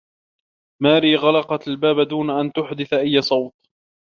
ماري 0.81 1.15
غلقت 1.15 1.67
الباب 1.67 2.07
دون 2.07 2.29
أن 2.29 2.51
تحدث 2.51 2.93
أي 2.93 3.21
صوت. 3.21 3.53